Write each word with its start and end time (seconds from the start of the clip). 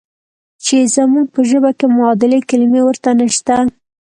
چې 0.63 0.75
زموږ 0.95 1.25
په 1.35 1.41
ژبه 1.49 1.71
کې 1.77 1.85
معادلې 1.95 2.39
کلمې 2.49 2.81
ورته 2.85 3.09
نشته. 3.19 3.55